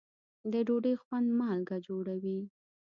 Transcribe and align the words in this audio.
د 0.51 0.53
ډوډۍ 0.67 0.95
خوند 1.03 1.27
مالګه 1.39 1.77
جوړوي. 1.87 2.39